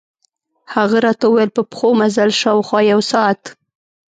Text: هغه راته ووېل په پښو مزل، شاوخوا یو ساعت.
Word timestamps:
هغه 0.73 0.97
راته 1.05 1.25
ووېل 1.29 1.49
په 1.55 1.61
پښو 1.69 1.89
مزل، 1.99 2.29
شاوخوا 2.41 2.79
یو 2.91 2.99
ساعت. 3.11 3.41